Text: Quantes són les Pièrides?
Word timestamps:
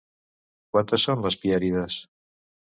Quantes 0.77 1.05
són 1.09 1.23
les 1.27 1.39
Pièrides? 1.45 2.01